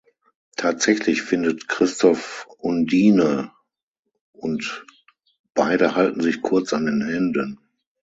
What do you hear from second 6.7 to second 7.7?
an den Händen.